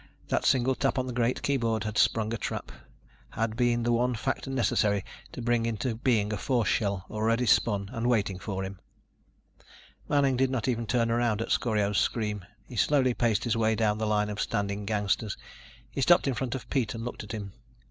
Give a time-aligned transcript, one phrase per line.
[0.29, 2.71] That single tap on the great keyboard had sprung a trap,
[3.29, 7.91] had been the one factor necessary to bring into being a force shell already spun
[7.93, 8.79] and waiting for him.
[10.09, 12.43] Manning did not even turn around at Scorio's scream.
[12.65, 15.37] He slowly paced his way down the line of standing gangsters.
[15.91, 17.53] He stopped in front of Pete and looked at him.